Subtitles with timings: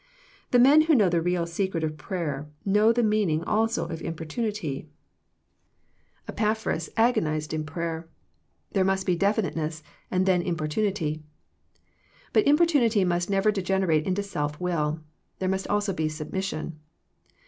[0.49, 4.89] The men who know the real secret of prayer know| the meaning also of importunity.
[6.25, 6.97] THE PEACTICE OF PEAYER 121 Epaphras
[7.37, 8.09] agonized in prayer.
[8.71, 11.21] There must be defi niteness, and then importunity.
[12.33, 15.01] But importunity must never degenerate into self will.
[15.37, 16.79] There must also be submission.